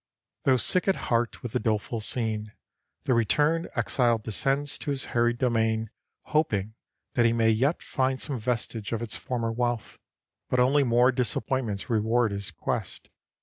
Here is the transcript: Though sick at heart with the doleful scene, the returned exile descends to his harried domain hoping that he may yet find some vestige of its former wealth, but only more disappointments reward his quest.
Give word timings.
Though 0.45 0.57
sick 0.57 0.87
at 0.87 0.95
heart 0.95 1.43
with 1.43 1.51
the 1.51 1.59
doleful 1.59 2.01
scene, 2.01 2.53
the 3.03 3.13
returned 3.13 3.69
exile 3.75 4.17
descends 4.17 4.79
to 4.79 4.89
his 4.89 5.05
harried 5.13 5.37
domain 5.37 5.91
hoping 6.23 6.73
that 7.13 7.27
he 7.27 7.33
may 7.33 7.51
yet 7.51 7.83
find 7.83 8.19
some 8.19 8.39
vestige 8.39 8.93
of 8.93 9.03
its 9.03 9.15
former 9.15 9.51
wealth, 9.51 9.99
but 10.49 10.59
only 10.59 10.83
more 10.83 11.11
disappointments 11.11 11.87
reward 11.87 12.31
his 12.31 12.49
quest. 12.49 13.09